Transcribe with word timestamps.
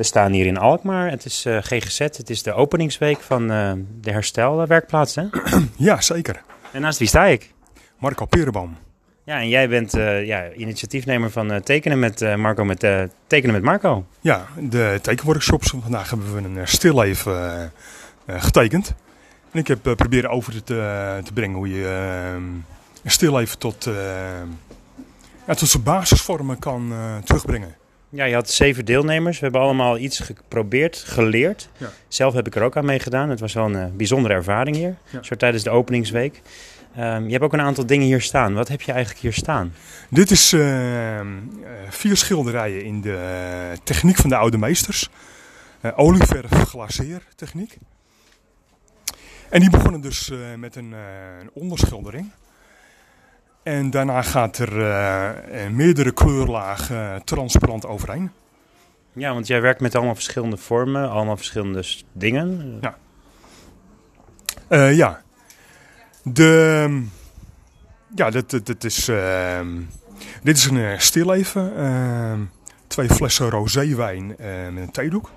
We 0.00 0.06
staan 0.06 0.32
hier 0.32 0.46
in 0.46 0.58
Alkmaar. 0.58 1.10
Het 1.10 1.24
is 1.24 1.46
uh, 1.46 1.58
GGZ. 1.60 1.98
Het 1.98 2.30
is 2.30 2.42
de 2.42 2.52
openingsweek 2.52 3.20
van 3.20 3.52
uh, 3.52 3.72
de 4.00 4.10
herstelwerkplaats. 4.10 5.14
Hè? 5.14 5.24
Ja, 5.76 6.00
zeker. 6.00 6.42
En 6.72 6.80
naast 6.80 6.98
wie 6.98 7.08
sta 7.08 7.24
ik? 7.24 7.52
Marco 7.98 8.24
Perenboom. 8.24 8.76
Ja, 9.24 9.40
en 9.40 9.48
jij 9.48 9.68
bent 9.68 9.96
uh, 9.96 10.26
ja, 10.26 10.52
initiatiefnemer 10.52 11.30
van 11.30 11.62
tekenen 11.62 11.98
met 11.98 12.36
Marco 12.36 12.64
met 12.64 12.86
tekenen 13.26 13.54
met 13.54 13.62
Marco. 13.62 14.06
Ja, 14.20 14.46
de 14.58 14.98
tekenworkshops. 15.02 15.74
Vandaag 15.82 16.10
hebben 16.10 16.34
we 16.34 16.60
een 16.60 16.68
stilleven 16.68 17.72
getekend. 18.26 18.94
En 19.50 19.58
ik 19.58 19.66
heb 19.66 19.82
proberen 19.96 20.30
over 20.30 20.64
te, 20.64 21.20
te 21.24 21.32
brengen 21.32 21.56
hoe 21.56 21.70
je 21.70 21.86
een 23.04 23.10
stilleven 23.10 23.58
tot, 23.58 23.88
ja, 25.46 25.54
tot 25.54 25.68
zijn 25.68 25.82
basisvormen 25.82 26.58
kan 26.58 26.92
terugbrengen. 27.24 27.74
Ja, 28.12 28.24
je 28.24 28.34
had 28.34 28.50
zeven 28.50 28.84
deelnemers. 28.84 29.36
We 29.38 29.42
hebben 29.42 29.60
allemaal 29.60 29.98
iets 29.98 30.18
geprobeerd, 30.18 30.96
geleerd. 30.96 31.68
Ja. 31.76 31.90
Zelf 32.08 32.34
heb 32.34 32.46
ik 32.46 32.54
er 32.54 32.62
ook 32.62 32.76
aan 32.76 32.84
meegedaan. 32.84 33.30
Het 33.30 33.40
was 33.40 33.52
wel 33.52 33.64
een 33.64 33.86
uh, 33.86 33.96
bijzondere 33.96 34.34
ervaring 34.34 34.76
hier. 34.76 34.96
Ja. 35.10 35.22
Zo 35.22 35.34
tijdens 35.36 35.62
de 35.62 35.70
openingsweek. 35.70 36.42
Um, 36.98 37.24
je 37.24 37.32
hebt 37.32 37.44
ook 37.44 37.52
een 37.52 37.60
aantal 37.60 37.86
dingen 37.86 38.06
hier 38.06 38.20
staan. 38.20 38.54
Wat 38.54 38.68
heb 38.68 38.80
je 38.80 38.92
eigenlijk 38.92 39.22
hier 39.22 39.32
staan? 39.32 39.74
Dit 40.08 40.30
is 40.30 40.52
uh, 40.52 41.20
vier 41.88 42.16
schilderijen 42.16 42.84
in 42.84 43.00
de 43.00 43.76
techniek 43.84 44.16
van 44.16 44.30
de 44.30 44.36
oude 44.36 44.58
meesters. 44.58 45.08
Uh, 45.82 45.92
olieverf 45.96 46.50
glazeer 46.50 47.22
techniek. 47.36 47.78
En 49.48 49.60
die 49.60 49.70
begonnen 49.70 50.00
dus 50.00 50.32
met 50.56 50.76
een, 50.76 50.92
een 51.40 51.50
onderschildering. 51.52 52.30
En 53.62 53.90
daarna 53.90 54.22
gaat 54.22 54.58
er 54.58 54.78
uh, 54.78 55.68
meerdere 55.70 56.12
kleurlagen 56.12 57.24
transparant 57.24 57.86
overheen. 57.86 58.30
Ja, 59.12 59.32
want 59.32 59.46
jij 59.46 59.60
werkt 59.60 59.80
met 59.80 59.94
allemaal 59.94 60.14
verschillende 60.14 60.56
vormen, 60.56 61.10
allemaal 61.10 61.36
verschillende 61.36 61.84
dingen. 62.12 62.78
Ja. 62.80 62.96
Uh, 64.68 64.96
ja. 64.96 65.22
De, 66.22 67.02
ja, 68.14 68.30
dit, 68.30 68.66
dit, 68.66 68.84
is, 68.84 69.08
uh, 69.08 69.60
dit 70.42 70.56
is 70.56 70.64
een 70.64 71.00
stilleven. 71.00 71.72
Uh, 71.78 72.32
twee 72.86 73.08
flessen 73.08 73.50
roséwijn 73.50 74.26
met 74.26 74.82
een 74.82 74.90
theedoek. 74.90 75.30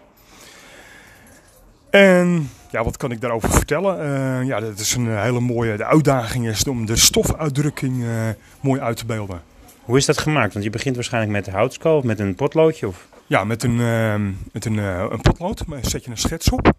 En 1.89 2.49
ja, 2.73 2.83
wat 2.83 2.97
kan 2.97 3.11
ik 3.11 3.21
daarover 3.21 3.49
vertellen? 3.49 4.05
Uh, 4.05 4.47
ja, 4.47 4.59
dat 4.59 4.79
is 4.79 4.95
een 4.95 5.17
hele 5.17 5.39
mooie. 5.39 5.77
De 5.77 5.85
uitdaging 5.85 6.47
is 6.47 6.67
om 6.67 6.85
de 6.85 6.95
stofuitdrukking 6.95 8.01
uh, 8.01 8.29
mooi 8.61 8.81
uit 8.81 8.97
te 8.97 9.05
beelden. 9.05 9.41
Hoe 9.81 9.97
is 9.97 10.05
dat 10.05 10.17
gemaakt? 10.17 10.53
Want 10.53 10.65
je 10.65 10.71
begint 10.71 10.95
waarschijnlijk 10.95 11.33
met 11.33 11.45
de 11.45 11.51
houtskool 11.51 11.97
of 11.97 12.03
met 12.03 12.19
een 12.19 12.35
potloodje? 12.35 12.87
Of? 12.87 13.07
Ja, 13.27 13.43
met 13.43 13.63
een, 13.63 13.77
uh, 13.77 14.15
met 14.51 14.65
een, 14.65 14.77
een 14.77 15.21
potlood. 15.21 15.65
Maar 15.65 15.79
zet 15.81 16.03
je 16.03 16.11
een 16.11 16.17
schets 16.17 16.49
op. 16.49 16.71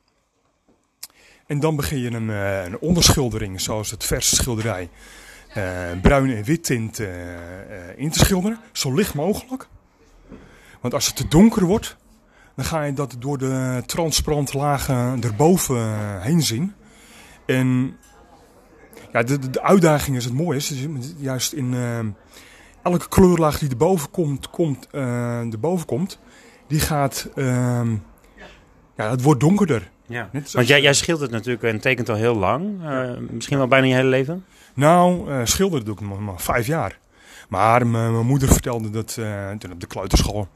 En 1.47 1.61
dan 1.61 1.77
begin 1.77 1.99
je 1.99 2.11
een, 2.11 2.29
een 2.29 2.79
onderschildering, 2.79 3.61
zoals 3.61 3.91
het 3.91 4.05
verse 4.05 4.37
schilderij. 4.37 4.89
bruin 6.03 6.37
en 6.37 6.45
wit 6.45 6.65
tint 6.65 7.03
in 7.97 8.11
te 8.11 8.19
schilderen. 8.19 8.59
Zo 8.73 8.95
licht 8.95 9.15
mogelijk. 9.15 9.69
Want 10.81 10.95
als 10.95 11.07
het 11.07 11.17
te 11.17 11.29
donker 11.29 11.65
wordt, 11.65 11.97
dan 12.55 12.65
ga 12.65 12.83
je 12.83 12.93
dat 12.93 13.17
door 13.19 13.39
de 13.39 13.83
transparante 13.87 14.59
lagen 14.59 15.23
erboven 15.23 15.77
eh, 15.77 16.21
heen 16.21 16.43
zien. 16.43 16.75
En 17.47 17.97
ja, 19.13 19.23
de, 19.23 19.51
de 19.51 19.63
uitdaging 19.63 20.17
is 20.17 20.25
het 20.25 20.35
mooie. 20.35 20.57
Is, 20.57 20.87
juist 21.17 21.53
in 21.53 21.73
uh, 21.73 21.99
elke 22.83 23.09
kleurlaag 23.09 23.59
die 23.59 23.71
erboven 23.71 24.11
komt, 24.11 24.51
komt, 24.51 24.89
uh, 24.93 25.53
erboven 25.53 25.87
komt 25.87 26.19
die 26.67 26.81
gaat, 26.81 27.29
uh, 27.35 27.81
ja, 28.97 29.11
het 29.11 29.23
wordt 29.23 29.41
donkerder. 29.41 29.91
Ja. 30.07 30.31
Want 30.53 30.67
jij, 30.67 30.81
jij 30.81 30.93
schildert 30.93 31.31
natuurlijk 31.31 31.65
en 31.65 31.81
tekent 31.81 32.09
al 32.09 32.15
heel 32.15 32.37
lang. 32.37 32.81
Misschien 33.31 33.59
wel 33.59 33.67
bijna 33.67 33.87
je 33.87 33.95
hele 33.95 34.09
leven? 34.09 34.45
Nou, 34.75 35.31
schilderen 35.47 35.85
doe 35.85 35.95
ik 35.95 36.01
nog 36.01 36.21
maar 36.21 36.41
vijf 36.41 36.67
jaar. 36.67 36.99
Maar 37.49 37.87
mijn 37.87 38.27
moeder 38.27 38.49
vertelde 38.49 38.91
dat 38.91 39.19
toen 39.59 39.73
op 39.73 39.81
de 39.81 39.87
kleuterschool 39.87 40.49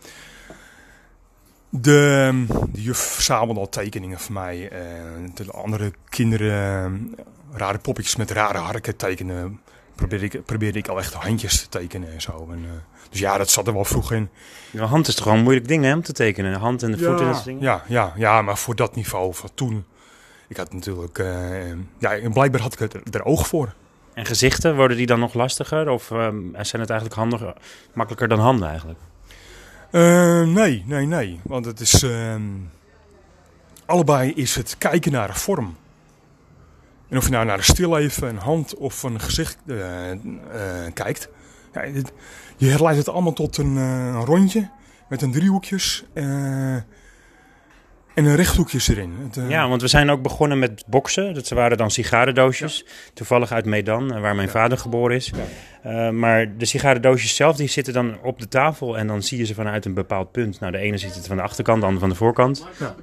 de, 1.71 2.45
de 2.73 2.83
juf 2.83 2.99
verzamelde 2.99 3.61
al 3.61 3.69
tekeningen 3.69 4.19
van 4.19 4.35
mij. 4.35 4.73
Uh, 4.73 5.31
de 5.35 5.53
andere 5.53 5.93
kinderen, 6.09 6.93
uh, 6.95 7.25
rare 7.53 7.79
poppetjes 7.79 8.17
met 8.17 8.31
rare 8.31 8.59
harken 8.59 8.97
tekenen. 8.97 9.61
Probeerde 9.95 10.25
ik, 10.25 10.45
probeerde 10.45 10.79
ik 10.79 10.89
al 10.89 10.99
echt 10.99 11.13
handjes 11.13 11.61
te 11.61 11.69
tekenen 11.69 12.13
en 12.13 12.21
zo. 12.21 12.49
En, 12.51 12.59
uh, 12.59 12.71
dus 13.11 13.21
ja, 13.21 13.39
dat 13.39 13.51
zat 13.51 13.67
er 13.67 13.73
wel 13.73 13.85
vroeg 13.85 14.13
in. 14.13 14.29
De 14.71 14.81
hand 14.81 15.09
is 15.09 15.15
toch 15.15 15.23
gewoon 15.23 15.39
een 15.39 15.45
moeilijk 15.45 15.69
ding 15.69 15.85
hè, 15.85 15.95
om 15.95 16.03
te 16.03 16.13
tekenen? 16.13 16.53
De 16.53 16.59
hand 16.59 16.83
en 16.83 16.91
de 16.91 16.99
voeten 16.99 17.27
en 17.27 17.33
dat 17.33 17.45
dingen? 17.45 17.63
Ja, 17.63 17.83
ja, 17.87 18.13
ja, 18.17 18.43
maar 18.43 18.59
voor 18.59 18.75
dat 18.75 18.95
niveau 18.95 19.35
van 19.35 19.51
toen. 19.55 19.85
Ik 20.49 20.57
had 20.57 20.73
natuurlijk, 20.73 21.19
ja, 21.99 22.31
blijkbaar 22.33 22.61
had 22.61 22.81
ik 22.81 22.93
er, 22.93 23.03
er 23.11 23.25
oog 23.25 23.47
voor. 23.47 23.75
En 24.15 24.27
gezichten, 24.27 24.77
worden 24.77 24.97
die 24.97 25.07
dan 25.07 25.21
nog 25.21 25.35
lastiger? 25.35 25.89
Of 25.89 26.05
zijn 26.07 26.81
het 26.81 26.91
eigenlijk 26.91 27.15
handiger, 27.15 27.55
makkelijker 27.93 28.29
dan 28.29 28.39
handen 28.39 28.69
eigenlijk? 28.69 28.99
Uh, 29.91 30.43
nee, 30.43 30.85
nee, 30.87 31.07
nee. 31.07 31.41
Want 31.43 31.65
het 31.65 31.81
is. 31.81 32.03
Uh, 32.03 32.35
allebei 33.87 34.33
is 34.33 34.55
het 34.55 34.79
kijken 34.79 35.13
naar 35.13 35.29
een 35.29 35.35
vorm. 35.35 35.77
En 37.09 37.17
of 37.17 37.25
je 37.25 37.31
nou 37.31 37.47
naar 37.47 37.59
een 37.59 37.65
stilleven, 37.65 38.29
een 38.29 38.37
hand 38.37 38.75
of 38.75 39.03
een 39.03 39.21
gezicht 39.21 39.59
uh, 39.67 39.77
kijkt. 40.95 41.29
Ja, 41.73 41.83
je 42.57 42.67
herleidt 42.67 42.99
het 42.99 43.09
allemaal 43.09 43.33
tot 43.33 43.57
een, 43.57 43.77
een 43.77 44.25
rondje 44.25 44.71
met 45.09 45.23
een 45.23 45.33
driehoekjes. 45.33 46.05
En 48.19 48.25
een 48.25 48.37
rechthoekjes 48.37 48.89
erin. 48.89 49.15
Het, 49.23 49.37
uh... 49.37 49.51
Ja, 49.51 49.69
want 49.69 49.83
we 49.83 49.89
zijn 49.89 50.11
ook 50.11 50.23
begonnen 50.23 50.59
met 50.59 50.85
boksen. 50.87 51.35
Dat 51.35 51.49
waren 51.49 51.77
dan 51.77 51.91
sigarendoosjes. 51.91 52.85
Toevallig 53.15 53.53
uit 53.53 53.65
Medan, 53.65 54.15
eh, 54.15 54.21
waar 54.21 54.35
mijn 54.35 54.49
vader 54.49 54.79
geboren 54.79 55.17
is. 55.17 55.33
Uh, 55.87 56.11
maar 56.11 56.57
de 56.57 56.65
sigarendoosjes 56.65 57.37
zelf, 57.37 57.57
die 57.57 57.69
zitten 57.69 57.93
dan 57.93 58.19
op 58.23 58.39
de 58.39 58.49
tafel. 58.49 58.99
En 58.99 59.07
dan 59.07 59.23
zie 59.23 59.39
je 59.39 59.45
ze 59.45 59.55
vanuit 59.55 59.85
een 59.85 59.95
bepaald 59.95 60.33
punt. 60.33 60.61
Nou, 60.61 60.73
de 60.73 60.79
ene 60.79 60.99
ziet 60.99 61.15
het 61.15 61.27
van 61.27 61.37
de 61.37 61.43
achterkant, 61.43 61.81
de 61.81 61.87
andere 61.87 62.01
van 62.01 62.09
de 62.09 62.19
voorkant. 62.25 62.67
Ja. 62.79 62.95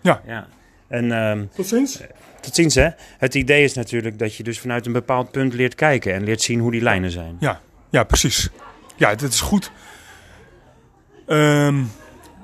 Ja. 0.00 0.22
ja. 0.26 0.46
En, 0.88 1.04
uh, 1.04 1.32
tot 1.54 1.66
ziens. 1.66 2.00
Tot 2.40 2.54
ziens, 2.54 2.74
hè. 2.74 2.88
Het 3.18 3.34
idee 3.34 3.64
is 3.64 3.74
natuurlijk 3.74 4.18
dat 4.18 4.34
je 4.34 4.42
dus 4.42 4.60
vanuit 4.60 4.86
een 4.86 4.92
bepaald 4.92 5.30
punt 5.30 5.54
leert 5.54 5.74
kijken. 5.74 6.14
En 6.14 6.24
leert 6.24 6.42
zien 6.42 6.60
hoe 6.60 6.70
die 6.70 6.82
lijnen 6.82 7.10
zijn. 7.10 7.36
Ja, 7.40 7.60
ja 7.90 8.04
precies. 8.04 8.48
Ja, 8.96 9.08
het 9.08 9.22
is 9.22 9.40
goed. 9.40 9.70
Um, 11.26 11.90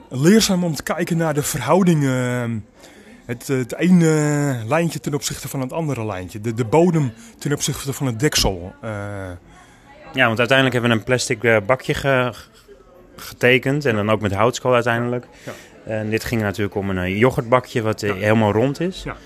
leerzaam 0.08 0.64
om 0.64 0.74
te 0.74 0.82
kijken 0.82 1.16
naar 1.16 1.34
de 1.34 1.42
verhoudingen. 1.42 2.66
Het, 3.24 3.46
het 3.46 3.74
ene 3.74 4.56
lijntje 4.66 5.00
ten 5.00 5.14
opzichte 5.14 5.48
van 5.48 5.60
het 5.60 5.72
andere 5.72 6.06
lijntje. 6.06 6.40
De, 6.40 6.54
de 6.54 6.64
bodem 6.64 7.12
ten 7.38 7.52
opzichte 7.52 7.92
van 7.92 8.06
het 8.06 8.20
deksel. 8.20 8.74
Uh, 8.84 8.90
ja, 10.12 10.26
want 10.26 10.38
uiteindelijk 10.38 10.72
hebben 10.72 10.90
we 10.90 10.96
een 10.96 11.04
plastic 11.04 11.42
uh, 11.42 11.56
bakje 11.66 11.94
ge, 11.94 12.32
getekend. 13.16 13.84
En 13.84 13.94
dan 13.94 14.10
ook 14.10 14.20
met 14.20 14.32
houtskool 14.32 14.74
uiteindelijk. 14.74 15.26
Ja. 15.44 15.52
En 15.84 16.10
dit 16.10 16.24
ging 16.24 16.42
natuurlijk 16.42 16.74
om 16.74 16.90
een 16.90 16.98
eh, 16.98 17.18
yoghurtbakje 17.18 17.82
wat 17.82 18.00
ja. 18.00 18.14
helemaal 18.14 18.52
rond 18.52 18.80
is. 18.80 19.02
Ja. 19.02 19.16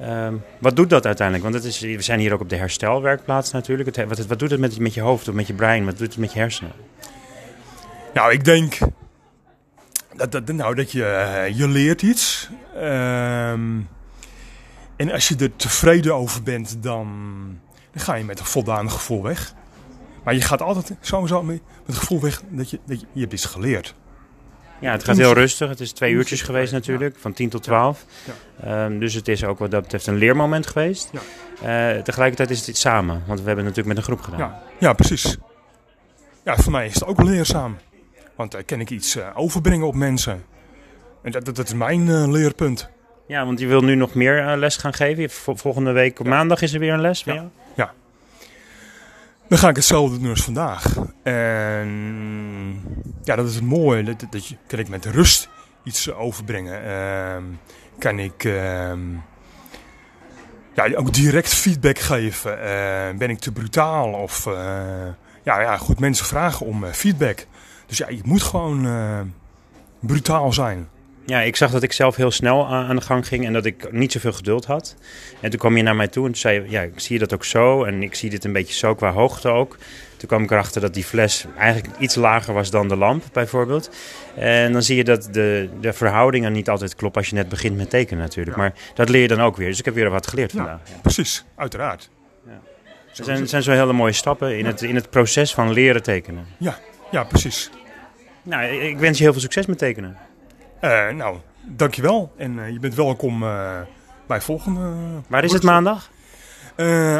Uh, 0.00 0.34
wat 0.58 0.76
doet 0.76 0.90
dat 0.90 1.06
uiteindelijk? 1.06 1.50
Want 1.50 1.64
het 1.64 1.72
is, 1.72 1.80
we 1.80 2.02
zijn 2.02 2.20
hier 2.20 2.32
ook 2.32 2.40
op 2.40 2.48
de 2.48 2.56
herstelwerkplaats 2.56 3.52
natuurlijk. 3.52 3.96
Het, 3.96 4.08
wat, 4.08 4.26
wat 4.26 4.38
doet 4.38 4.50
het 4.50 4.60
met, 4.60 4.78
met 4.78 4.94
je 4.94 5.00
hoofd 5.00 5.28
of 5.28 5.34
met 5.34 5.46
je 5.46 5.54
brein? 5.54 5.84
Wat 5.84 5.98
doet 5.98 6.08
het 6.08 6.16
met 6.16 6.32
je 6.32 6.38
hersenen? 6.38 6.72
Nou, 8.14 8.32
ik 8.32 8.44
denk 8.44 8.78
dat, 10.16 10.32
dat, 10.32 10.46
nou, 10.48 10.74
dat 10.74 10.92
je, 10.92 10.98
uh, 11.48 11.58
je 11.58 11.68
leert 11.68 12.02
iets. 12.02 12.50
Um, 12.76 13.88
en 14.96 15.10
als 15.10 15.28
je 15.28 15.36
er 15.36 15.56
tevreden 15.56 16.14
over 16.14 16.42
bent, 16.42 16.82
dan, 16.82 17.08
dan 17.92 18.02
ga 18.02 18.14
je 18.14 18.24
met 18.24 18.38
een 18.38 18.44
voldaan 18.44 18.90
gevoel 18.90 19.22
weg. 19.22 19.54
Maar 20.24 20.34
je 20.34 20.40
gaat 20.40 20.62
altijd 20.62 20.94
sowieso 21.00 21.42
met 21.42 21.60
het 21.86 21.96
gevoel 21.96 22.20
weg 22.20 22.42
dat 22.48 22.70
je, 22.70 22.78
dat 22.86 23.00
je, 23.00 23.06
je 23.12 23.20
hebt 23.20 23.32
iets 23.32 23.44
geleerd. 23.44 23.94
Ja, 24.80 24.92
het 24.92 25.04
gaat 25.04 25.16
heel 25.16 25.32
rustig. 25.32 25.68
Het 25.68 25.80
is 25.80 25.92
twee 25.92 26.12
uurtjes 26.12 26.42
geweest 26.42 26.72
natuurlijk, 26.72 27.16
van 27.18 27.32
10 27.32 27.48
tot 27.48 27.62
12. 27.62 28.04
Ja. 28.62 28.84
Um, 28.84 28.98
dus 28.98 29.14
het 29.14 29.28
is 29.28 29.44
ook 29.44 29.58
wat 29.58 29.70
dat 29.70 29.82
betreft 29.82 30.06
een 30.06 30.16
leermoment 30.16 30.66
geweest. 30.66 31.10
Ja. 31.12 31.94
Uh, 31.94 32.02
tegelijkertijd 32.02 32.50
is 32.50 32.66
het 32.66 32.76
samen, 32.76 33.22
want 33.26 33.40
we 33.40 33.46
hebben 33.46 33.64
het 33.64 33.76
natuurlijk 33.76 33.86
met 33.86 33.96
een 33.96 34.02
groep 34.02 34.20
gedaan. 34.20 34.38
Ja, 34.38 34.62
ja 34.78 34.92
precies. 34.92 35.36
Ja, 36.44 36.56
voor 36.56 36.72
mij 36.72 36.86
is 36.86 36.94
het 36.94 37.04
ook 37.04 37.22
leerzaam. 37.22 37.76
Want 38.36 38.52
daar 38.52 38.64
kan 38.64 38.80
ik 38.80 38.90
iets 38.90 39.16
uh, 39.16 39.26
overbrengen 39.34 39.86
op 39.86 39.94
mensen. 39.94 40.44
En 41.22 41.32
dat, 41.32 41.44
dat, 41.44 41.56
dat 41.56 41.66
is 41.66 41.74
mijn 41.74 42.06
uh, 42.06 42.28
leerpunt. 42.28 42.90
Ja, 43.26 43.44
want 43.44 43.58
je 43.58 43.66
wil 43.66 43.80
nu 43.80 43.94
nog 43.94 44.14
meer 44.14 44.56
les 44.56 44.76
gaan 44.76 44.92
geven. 44.92 45.30
Volgende 45.58 45.92
week 45.92 46.20
op 46.20 46.26
ja. 46.26 46.32
maandag 46.32 46.62
is 46.62 46.72
er 46.72 46.80
weer 46.80 46.92
een 46.92 47.00
les 47.00 47.22
ja. 47.24 47.50
Ja. 47.74 47.92
Dan 49.48 49.58
ga 49.58 49.68
ik 49.68 49.76
hetzelfde 49.76 50.18
doen 50.18 50.30
als 50.30 50.44
vandaag. 50.44 50.96
En 51.22 51.88
ja, 53.24 53.36
dat 53.36 53.48
is 53.48 53.54
het 53.54 53.64
mooie. 53.64 54.02
Dat, 54.02 54.26
dat 54.30 54.46
je, 54.46 54.56
kan 54.66 54.78
ik 54.78 54.88
met 54.88 55.04
rust 55.04 55.48
iets 55.84 56.12
overbrengen. 56.12 56.84
Uh, 56.84 57.56
kan 57.98 58.18
ik 58.18 58.44
uh, 58.44 58.92
ja, 60.74 60.94
ook 60.94 61.12
direct 61.12 61.54
feedback 61.54 61.98
geven. 61.98 62.58
ben 63.18 63.30
ik 63.30 63.38
te 63.38 63.52
brutaal? 63.52 64.12
Of 64.12 64.44
ja, 65.44 65.60
ja, 65.60 65.76
goed, 65.76 66.00
mensen 66.00 66.26
vragen 66.26 66.66
om 66.66 66.84
feedback. 66.84 67.46
Dus 67.92 68.00
ja, 68.00 68.08
je 68.08 68.20
moet 68.24 68.42
gewoon 68.42 68.86
uh, 68.86 69.20
brutaal 70.00 70.52
zijn. 70.52 70.88
Ja, 71.26 71.40
ik 71.40 71.56
zag 71.56 71.70
dat 71.70 71.82
ik 71.82 71.92
zelf 71.92 72.16
heel 72.16 72.30
snel 72.30 72.66
aan 72.66 72.96
de 72.96 73.02
gang 73.02 73.26
ging 73.26 73.46
en 73.46 73.52
dat 73.52 73.64
ik 73.64 73.92
niet 73.92 74.12
zoveel 74.12 74.32
geduld 74.32 74.64
had. 74.64 74.96
En 75.40 75.50
toen 75.50 75.58
kwam 75.58 75.76
je 75.76 75.82
naar 75.82 75.96
mij 75.96 76.08
toe 76.08 76.26
en 76.26 76.32
toen 76.32 76.40
zei 76.40 76.62
je, 76.62 76.70
ja, 76.70 76.80
ik 76.80 77.00
zie 77.00 77.18
dat 77.18 77.34
ook 77.34 77.44
zo 77.44 77.84
en 77.84 78.02
ik 78.02 78.14
zie 78.14 78.30
dit 78.30 78.44
een 78.44 78.52
beetje 78.52 78.74
zo 78.74 78.94
qua 78.94 79.12
hoogte 79.12 79.48
ook. 79.48 79.78
Toen 80.16 80.28
kwam 80.28 80.42
ik 80.42 80.50
erachter 80.50 80.80
dat 80.80 80.94
die 80.94 81.04
fles 81.04 81.46
eigenlijk 81.58 81.98
iets 81.98 82.14
lager 82.14 82.54
was 82.54 82.70
dan 82.70 82.88
de 82.88 82.96
lamp, 82.96 83.24
bijvoorbeeld. 83.32 83.90
En 84.34 84.72
dan 84.72 84.82
zie 84.82 84.96
je 84.96 85.04
dat 85.04 85.28
de, 85.32 85.68
de 85.80 85.92
verhoudingen 85.92 86.52
niet 86.52 86.68
altijd 86.68 86.94
kloppen 86.94 87.20
als 87.20 87.30
je 87.30 87.36
net 87.36 87.48
begint 87.48 87.76
met 87.76 87.90
tekenen 87.90 88.22
natuurlijk. 88.22 88.56
Maar 88.56 88.72
dat 88.94 89.08
leer 89.08 89.22
je 89.22 89.28
dan 89.28 89.40
ook 89.40 89.56
weer. 89.56 89.68
Dus 89.68 89.78
ik 89.78 89.84
heb 89.84 89.94
weer 89.94 90.10
wat 90.10 90.26
geleerd 90.26 90.52
vandaag. 90.52 90.80
Ja, 90.84 91.00
precies, 91.02 91.44
uiteraard. 91.56 92.10
Ja. 92.46 92.60
Er 93.16 93.24
zijn, 93.24 93.48
zijn 93.48 93.62
zo 93.62 93.72
hele 93.72 93.92
mooie 93.92 94.12
stappen 94.12 94.58
in, 94.58 94.66
het, 94.66 94.82
in 94.82 94.94
het 94.94 95.10
proces 95.10 95.54
van 95.54 95.72
leren 95.72 96.02
tekenen. 96.02 96.46
Ja, 96.58 96.78
ja 97.10 97.24
precies. 97.24 97.70
Nou, 98.42 98.64
ik 98.64 98.98
wens 98.98 99.18
je 99.18 99.24
heel 99.24 99.32
veel 99.32 99.42
succes 99.42 99.66
met 99.66 99.78
tekenen. 99.78 100.16
Uh, 100.80 101.08
nou, 101.08 101.36
dankjewel. 101.62 102.32
En 102.36 102.56
uh, 102.56 102.70
je 102.70 102.78
bent 102.78 102.94
welkom 102.94 103.42
uh, 103.42 103.80
bij 104.26 104.40
volgende. 104.40 104.92
Waar 105.26 105.44
is 105.44 105.52
het 105.52 105.62
maandag? 105.62 106.10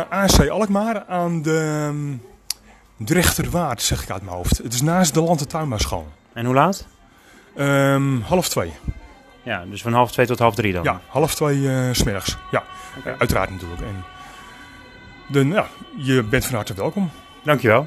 AC 0.08 0.48
Alkmaar 0.48 1.04
aan 1.06 1.42
de 1.42 1.86
um, 1.88 2.22
Drechterwaard, 2.96 3.82
zeg 3.82 4.02
ik 4.02 4.10
uit 4.10 4.22
mijn 4.22 4.36
hoofd. 4.36 4.58
Het 4.58 4.72
is 4.72 4.82
naast 4.82 5.14
de 5.14 5.20
Land- 5.20 5.40
en 5.40 5.48
Tuinbouwschool. 5.48 6.08
En 6.32 6.44
hoe 6.44 6.54
laat? 6.54 6.86
Um, 7.56 8.20
half 8.20 8.48
twee. 8.48 8.72
Ja, 9.42 9.64
dus 9.64 9.82
van 9.82 9.92
half 9.92 10.12
twee 10.12 10.26
tot 10.26 10.38
half 10.38 10.54
drie 10.54 10.72
dan? 10.72 10.82
Ja, 10.82 11.00
half 11.06 11.34
twee 11.34 11.94
smiddags. 11.94 12.38
Ja, 12.50 12.64
okay. 12.98 13.14
uiteraard 13.18 13.50
natuurlijk. 13.50 13.80
En 13.80 14.04
de, 15.28 15.46
ja, 15.46 15.66
je 15.96 16.22
bent 16.22 16.46
van 16.46 16.54
harte 16.54 16.74
welkom. 16.74 17.10
Dankjewel. 17.44 17.86